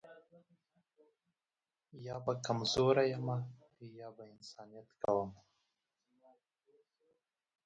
یا 2.05 2.15
به 2.25 2.33
کمزوری 2.45 3.03
یمه 3.13 3.37
یا 3.99 4.09
به 4.15 4.23
انسانیت 4.33 4.87
کومه 5.03 5.39